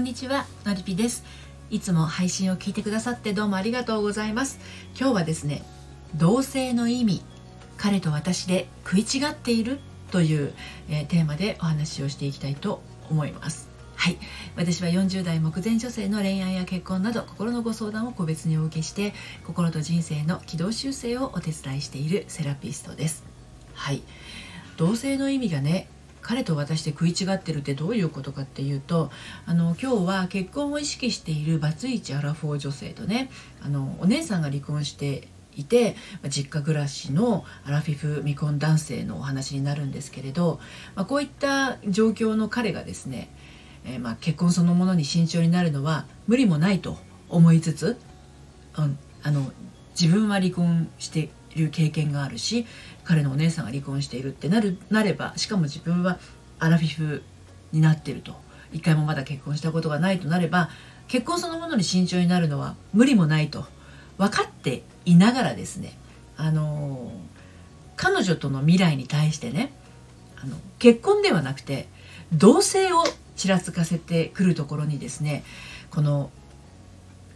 [0.00, 1.24] んにちはのりぴです。
[1.68, 4.58] いつも配信を聞いてくださってどうもありがとうございます。
[4.98, 5.62] 今日はですね
[6.14, 7.22] 同性の意味
[7.76, 9.78] 彼と私で食い違っている
[10.10, 10.54] という、
[10.88, 13.68] えー、テーマでお話をしていきたいと思います。
[13.94, 14.16] はい。
[14.56, 19.12] 私は40代目前女性の恋愛や結婚など心のご相談を個別にお受けして
[19.44, 23.22] 心と人生の軌道修正をお手伝いしているセラピストです。
[23.74, 24.02] はい。
[24.78, 25.90] 同性の意味がね
[26.22, 29.10] 彼と私で食い違ってるってどういうことかっていうと
[29.46, 33.30] あの今日は結婚を意識しているバツイチアラフォー女性とね
[33.62, 35.96] あのお姉さんが離婚していて
[36.28, 40.60] 実家暮らしのアラフィフ未婚男性のお話になるんですけれど、
[40.94, 43.30] まあ、こういった状況の彼がですね、
[43.84, 47.98] えー、まあ結婚そのものに慎重になるのは無理もないと思いつつ、
[48.78, 49.52] うん、あの
[50.00, 52.66] 自分は離婚している経験があるし
[53.10, 56.20] 彼のお姉さんが離婚しているってなるなればしかも自分は
[56.60, 57.24] アラフィフ
[57.72, 58.36] になってると。
[58.72, 60.70] 一回もまだ結婚したことがないとなれば
[61.08, 63.64] 結婚そのものに慎重になるのは無理もないと。
[64.16, 65.98] 分かっていながらですね
[66.36, 67.10] あの
[67.96, 69.72] 彼女との未来に対してね
[70.40, 71.88] あの結婚ではなくて
[72.32, 73.02] 同棲を
[73.34, 75.42] ちらつかせてくるところにですね
[75.90, 76.30] この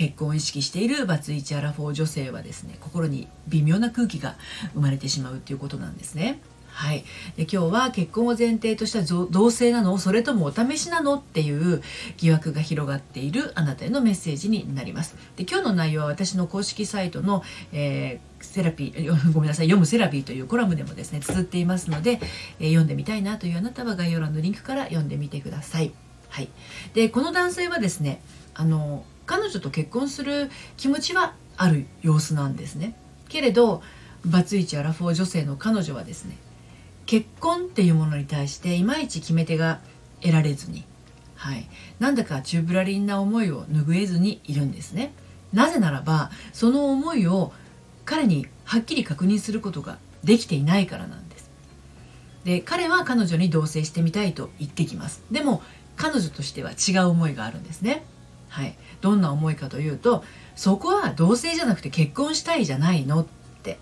[0.00, 4.36] 結婚を意識しているバツイチアラフォー女性はですね心に微妙な空気が
[4.72, 6.40] 生まれてしまうっていうことなんですね。
[6.70, 7.04] はい、
[7.36, 9.98] で今日は結婚を前提とした同性なの？
[9.98, 11.16] それともお試しなの？
[11.16, 11.82] っていう
[12.16, 15.16] 疑惑が広がっているあなたへのメッセージになります。
[15.36, 17.42] で今日の内容は私の公式サイトの、
[17.74, 22.20] えー、セラピー ごめんなさい読むセラピーというコラムでもですね綴っていますので、
[22.58, 25.92] えー、読んでみたいなというあなたは概要欄のリンクから読んでみてください。
[26.30, 26.48] はい、
[26.94, 28.22] でこの男性はですね
[28.54, 32.96] あの彼女と結婚する気持ちはある様子なんですね。
[33.28, 33.80] けれど
[34.26, 36.36] バツイチアラフォー女性の彼女はですね
[37.06, 39.78] 結婚っていうものに対していまいち決め手が
[40.20, 40.84] 得られずに、
[41.36, 41.68] はい、
[42.00, 45.12] なんだかチューブラリンな思いを拭えずにいるんですね。
[45.52, 47.52] なぜならばその思いを
[48.04, 51.48] 彼にはっきり確認することができていないからなんです。
[52.42, 55.22] で彼は彼女に同棲してみたいと言ってきます。
[55.30, 55.62] でも
[55.94, 58.02] 彼女としては違う思いがあるんですね。
[58.50, 60.24] はい、どんな思いかというと
[60.56, 63.26] そこは同性じゃなくて結婚したいじゃないのっ
[63.62, 63.78] て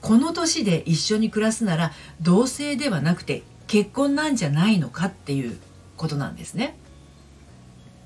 [0.00, 5.58] この年で一緒に暮らすなら同性ではなくて結婚なんじゃないのかっていう
[5.96, 6.76] ことなんですね。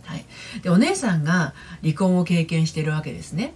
[0.04, 0.24] はい、
[0.62, 3.54] でお姉さんが離婚を経験してるわけですね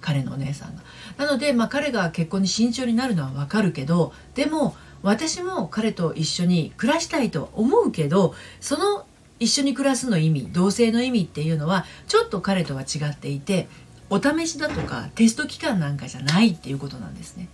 [0.00, 0.82] 彼のお姉さんが。
[1.16, 9.06] なので、まあ、彼が結婚に慎重になるのはわかるけどでも私も彼と一緒に暮らしたいと思うけどその
[9.38, 13.68] 一緒に暮らすの意味同性の意味っていうのはちょっと彼とは違っていて
[14.08, 17.48] お試しだとかテスト期間なんかじゃないっていうことなんですね。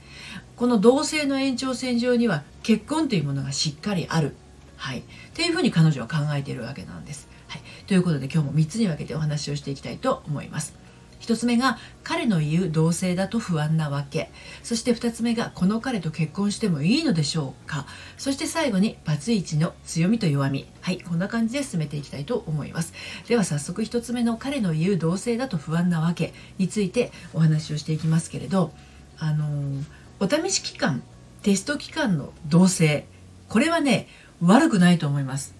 [0.56, 4.34] この同性の延長線上には結婚というものがしっかりある。
[4.76, 5.00] はい。
[5.00, 5.02] っ
[5.34, 7.28] ていうふうに彼女は考えているわけなんです。
[7.48, 7.62] はい。
[7.86, 10.81] ということで今日も3つに分けてお話をしていきたいと思います。
[11.22, 14.30] 1つ目が彼の言う同性だと不安なわけ。
[14.62, 17.86] そして2つ目がこの彼と結婚してもいいのでしょうか。
[18.18, 20.66] そして最後にバツイチの強みと弱み。
[20.80, 22.92] はいこんな感じで進めていきたいと思います。
[23.28, 28.72] では早速1つ目の彼の言う同性だと不安なわけについてお話をしていきますけれど
[29.18, 29.84] あのー、
[30.18, 31.02] お試し期間
[31.42, 33.06] テスト期間の同性。
[33.48, 34.08] これはね
[34.40, 35.54] 悪くないと思います。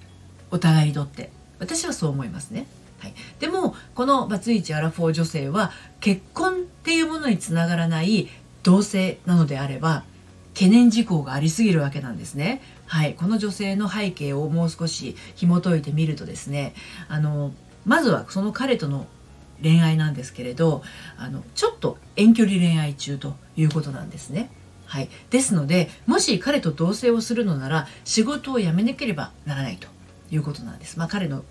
[0.51, 1.31] お互いにとって。
[1.61, 2.67] 私はそう思いますね。
[3.03, 8.29] はい、でもこのバツイチアラフォー女性は結婚っていうものにつながらない
[8.63, 10.05] 同性なのであれば
[10.55, 12.63] 懸念事項がありすぎるわけなんですね。
[12.87, 16.75] はい、この女性の背景をもう少し紐解いてみるとですね
[17.09, 17.53] あの
[17.85, 19.07] まずはその彼との
[19.61, 20.85] 恋愛なんですけれど
[21.19, 24.49] あのちょっと遠距離恋愛中ということなんですね。
[24.87, 29.89] はい、ですのでもし彼と同棲をするのなら仕事を辞めなければならないと
[30.31, 31.01] いうことなんです。
[31.01, 31.45] まあ、彼の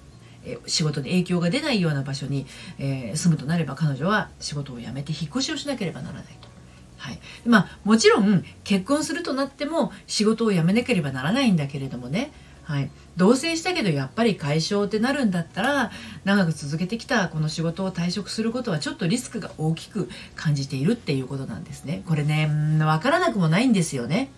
[0.46, 2.46] え仕事に影響が出ないような場所に、
[2.79, 6.50] えー、住むとなれば彼女は仕事を辞めて引っ越しをしなければならないと。
[6.97, 12.32] はいまあ、もちろん結婚するとなっても仕事を辞めなければならないんだけれどもね、
[12.64, 15.91] はい、同棲したけどやっぱり解消ってなるんだったら
[16.26, 22.03] 長く続けてきたこの仕事を退職することはちょっとリスクが大きく感じているっていうことなんですね。
[22.08, 22.47] これね
[22.78, 24.29] 分からなくもないんですよね。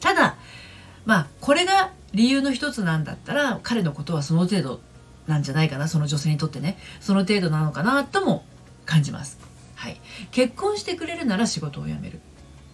[0.00, 0.36] ただ
[1.04, 4.80] まあこれが理由の一つなんだったら彼のことはその程度
[5.28, 8.44] なんじゃないかなその女性にとってねその程度なのかなとも
[8.86, 9.38] 感じます。
[9.76, 10.00] はい、
[10.32, 12.18] 結婚してくれるなら仕事を辞める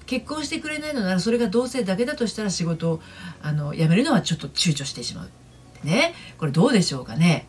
[0.07, 3.01] 結婚してくれないのならそれが同性だけだとしたら仕事を
[3.43, 5.31] あの辞めるのはちょっと躊躇してしまう。
[5.87, 7.47] ねこれどうでしょうかね。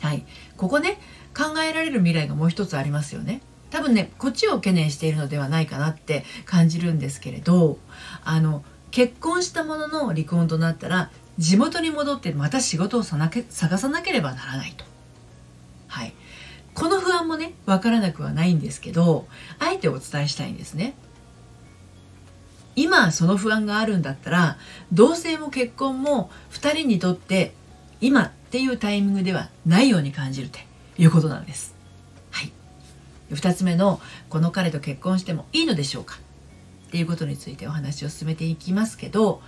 [0.00, 0.98] はいここね
[1.34, 3.40] 考えられる未来がもう一つありますよね。
[3.70, 7.78] 多分ねこっちを懸念しているのではないかなって感じるんですけれど
[8.24, 14.84] あの結婚したものの離婚となったら地元に戻ってまた仕事を探さなければならないと。
[15.88, 16.14] はい。
[16.74, 19.26] この不安もね分からなくはないんですけど
[19.58, 20.94] あえてお伝えしたいんですね。
[22.74, 24.58] 今その不安があるんだったら
[24.92, 27.54] 同棲も結婚も2人にとって
[28.02, 30.58] 今っていうタイミングではないように感じると
[30.98, 31.74] いうことなんです。
[32.30, 32.52] はい。
[33.30, 36.18] 2つ目のこの彼と結婚してもいいのでしょうか？
[36.88, 39.40] っていうことについてお話を進めていきますけど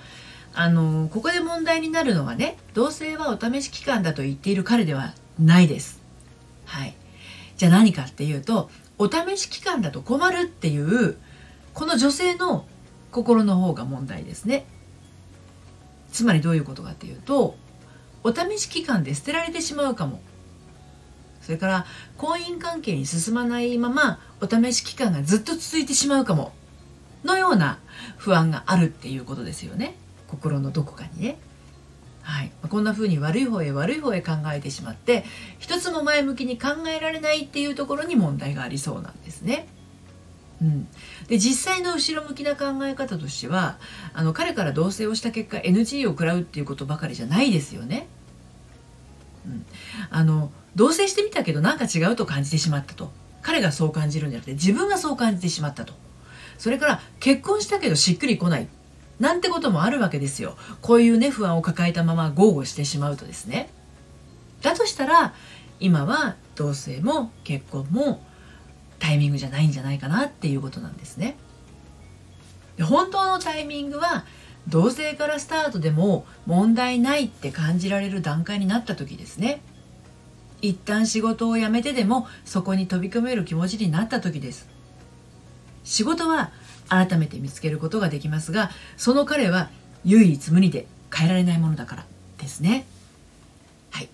[0.61, 6.03] あのここで問題になるのはね同棲はお試し期間だと言っている彼ではないです。
[6.65, 6.97] はい。
[7.57, 8.69] じゃあ何かっていうと
[8.99, 11.17] お試し期間だと困るっていう
[11.75, 12.67] この女性の
[13.13, 14.67] 心の方が問題ですね。
[16.11, 17.55] つまりどういうことかっていうと
[18.25, 20.21] お試し期間で捨てられてしまうかも。
[21.41, 26.51] それから婚姻関係に進まないままお試し期間がずっと続いてしまうかも。
[27.23, 27.79] のような
[28.17, 29.95] 不安があるっていうことですよね。
[30.29, 31.39] 心のどこかにね。
[32.23, 35.25] はい、こんな風に悪い方へ悪い方へ考えてしまって
[35.59, 39.67] 一つも前向きに考えられないっていうところに問題がありそうなんですね。
[40.61, 40.89] うん、
[41.29, 43.79] で実際の後ろ向きな考え方としては
[44.13, 48.09] あの彼から同棲をした結果 NG を食らうっていうことばかりじゃないですよね。
[49.47, 49.65] うん、
[50.11, 53.11] あの同棲してみたけどなんか違うと感じてしまったと
[53.41, 55.95] 彼がそう感じるんじゃなくて自分がそう感じてしまったと
[56.59, 58.69] それから結婚したけどしっくりこない
[59.21, 63.71] なんてこともあるわけですよこういうね不安を抱えたまま豪語してしまうとですね
[64.63, 65.35] だとしたら
[65.81, 68.23] 今は同棲も結婚も
[68.99, 71.37] タイミングじゃないんじゃないかなっていうことなんですね。
[72.77, 74.25] で本当のタイミングは
[74.67, 79.61] 同棲からスタートでも問題ないって感じられる段階になった時ですね。
[80.61, 84.69] 一旦仕事を辞めてでもそこに飛び込める気持ちになった時です。
[85.85, 86.51] 仕事は
[86.89, 89.71] 改めて見つけることができますがその彼は
[90.05, 92.07] 唯一無二で変えられないものだから
[92.39, 92.87] ですね。
[93.91, 94.09] はい、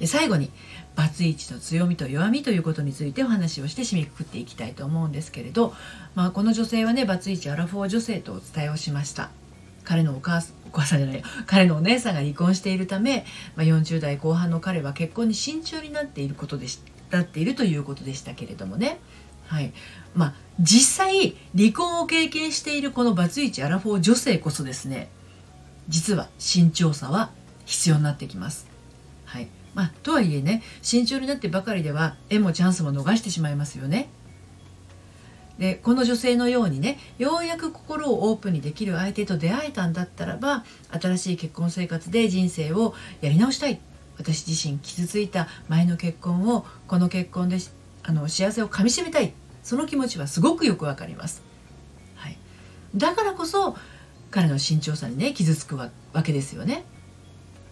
[0.00, 0.50] で最後に
[0.94, 5.74] バツイチの強みと弱みということについてお話をして締めくくっていきたいと思うんですけれど、
[6.14, 9.30] まあ、この女性はねバツイチアラフォー女性とお伝えをしました。
[9.84, 13.24] 彼のお母さんお母さんじゃない彼のお姉さんが離婚しているため、
[13.54, 16.80] まあ、40代後半の彼は結婚に慎重になっていることでし
[17.10, 18.98] なっているということでしたけれどもね。
[19.46, 19.72] はい。
[20.14, 25.10] まあ実際離婚を経験しているこのバツイチアラフォー女性こそですね
[25.88, 27.30] 実は慎重さは
[27.66, 28.66] 必要になってきます。
[29.24, 29.48] はい。
[29.74, 34.08] まあ、とはいえね慎重になってばかりでは縁もチャンスも逃してしまいますよね。
[35.58, 43.80] でこの女性のようにねようやく心をオープンにできる相手と出会えたんだったらば新しい結婚生活で人生をやり直したい。
[44.18, 47.58] 私自身傷ついた前の結婚をこの結婚で
[48.06, 49.34] あの幸せをかみしめたい。
[49.62, 51.42] その気持ちはすごくよくわかります、
[52.14, 52.38] はい、
[52.94, 53.76] だからこそ
[54.30, 55.90] 彼の慎重さにね傷つくわ
[56.22, 56.84] けですよね。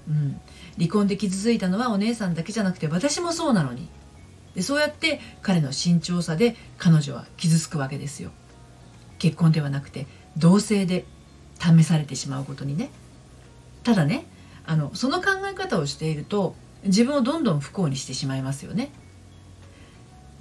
[0.09, 0.41] うん、
[0.77, 3.89] 離婚で傷ついたのはお姉さんだけじゃなくて私もそうなのに。
[4.57, 8.33] でそうやって彼の慎重さで彼女は傷つくわけですよ。
[9.21, 11.05] 結婚ではなくて同性で
[11.61, 12.91] 試されてしまうことにね。
[13.85, 14.27] ただね
[14.67, 18.91] あのその考え方をしていると自分をどんどん不幸にしてしまいますよね。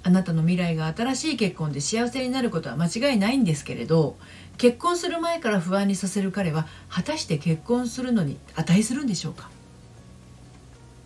[0.06, 4.16] あなたの未来が新しい結婚で幸せになることは間違いないんですけれど
[4.58, 9.50] 結婚する前から不安にさせる彼は果たして結婚するのに値するんでしょうか？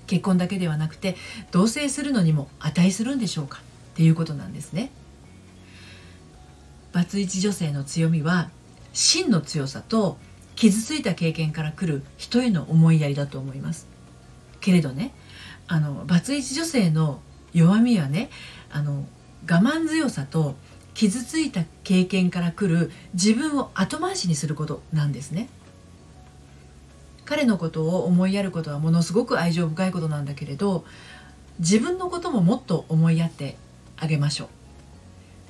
[0.09, 1.17] 結婚だけではなくて
[1.53, 3.61] 同棲するのにも値するんでしょうか？
[3.61, 4.91] っていうことなんですね。
[6.93, 8.51] バツイチ女性の強みは
[8.93, 10.17] 真の強さと
[10.57, 13.87] 傷ついた経験から来る人への思いやりだと思います。
[14.61, 15.15] けれどね
[15.69, 17.21] あのバツイチ女性の
[17.53, 18.31] 弱みはね
[18.71, 19.07] あの
[19.51, 20.57] 我慢強さと
[20.95, 25.49] 傷ついた経験から来る自分を後回しにすることなんですね。
[27.25, 30.87] 彼のことを思いやることはものすごく愛情深いことなんだけれど
[31.59, 33.59] 自分のことももっと思いやって
[33.99, 34.49] あげましょ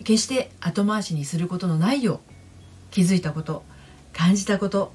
[0.01, 2.33] う決して後回しにすることのないよう
[2.91, 3.63] 気づいたこと
[4.13, 4.93] 感じたこと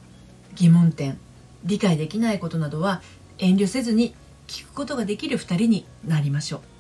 [0.55, 1.17] 疑問点
[1.63, 3.01] 理解できないことなどは
[3.38, 4.13] 遠慮せずに
[4.48, 6.73] 聞くことができる2人になりましょう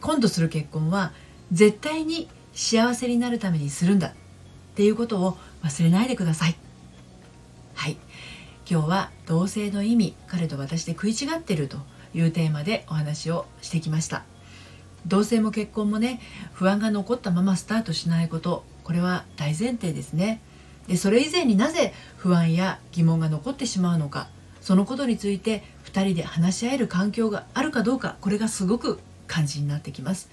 [0.00, 1.12] 今度する結婚は
[1.52, 4.12] 絶対に幸せになるためにするんだっ
[4.74, 6.56] ていうことを忘れないでください。
[7.74, 7.96] はい。
[8.70, 11.78] 今日は同性の意味彼と私で食い違ってると
[12.14, 14.24] いうテーマでお話をしてきました。
[15.06, 16.20] 同性も結婚もね
[16.52, 20.40] 不安が残ったままスタートしないことこれは大前提ですね。
[20.86, 24.28] でそれ以前になぜ不安や疑問が残ってしまうのか
[24.60, 28.98] そのことについて2人で話し合える環境があるかどうかこれがすごく
[29.28, 30.28] 肝心になってきます。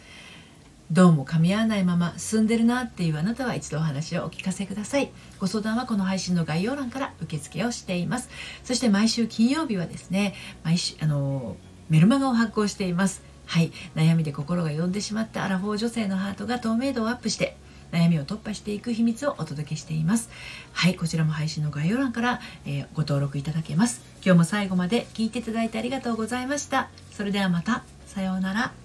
[0.92, 5.12] どうも噛み合わないまま進んでるなっていうあなたは一度お話をお聞かせください。
[5.40, 8.30] ご相談はこの配信の概要欄から受付をしています。
[8.64, 11.58] そして毎週金曜日はですね毎週あの
[11.90, 13.24] メルマガを発行しています。
[13.48, 13.72] はい。
[13.96, 17.58] 悩みで心が呼んでしまったアラフォー女性のハートが透明度をアップして
[17.92, 20.30] 悩みを突破していく秘密をお届けしています。
[20.72, 20.96] はい。
[20.96, 24.04] こちらも配信の概要欄から、えー、ご登録いただけます。
[24.24, 26.90] 今日も最後まで聞いていただいてありがとうございました。
[27.12, 27.84] それではまた。
[28.06, 28.85] さようなら。